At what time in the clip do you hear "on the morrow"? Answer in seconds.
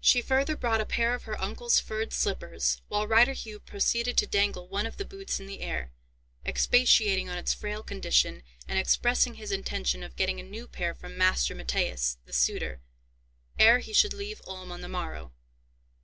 14.72-15.34